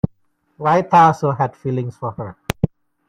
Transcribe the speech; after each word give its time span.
Raita 0.59 0.93
also 0.95 1.29
had 1.29 1.55
feelings 1.55 1.95
for 1.95 2.09
her. 2.13 2.35